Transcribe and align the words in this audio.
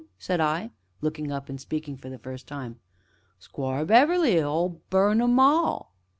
said 0.17 0.39
I, 0.41 0.71
looking 1.01 1.31
up, 1.31 1.47
and 1.47 1.61
speaking 1.61 1.95
for 1.95 2.09
the 2.09 2.17
first 2.17 2.47
time. 2.47 2.79
"Squire 3.37 3.85
Beverley 3.85 4.41
o' 4.41 4.81
Burn'am 4.89 5.37
'All." 5.39 5.93